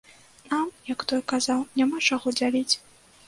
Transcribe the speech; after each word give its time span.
Нам, 0.51 0.63
як 0.91 1.03
той 1.11 1.21
казаў, 1.33 1.61
няма 1.81 2.01
чаго 2.09 2.35
дзяліць. 2.39 2.73